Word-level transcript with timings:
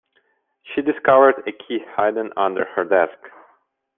She 0.63 0.81
discovered 0.81 1.43
a 1.45 1.51
key 1.51 1.85
hidden 1.95 2.33
under 2.35 2.65
her 2.65 2.83
desk. 2.83 3.19